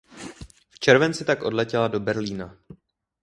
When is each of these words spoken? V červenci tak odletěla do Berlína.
V 0.71 0.79
červenci 0.79 1.25
tak 1.25 1.43
odletěla 1.43 1.87
do 1.87 1.99
Berlína. 1.99 2.57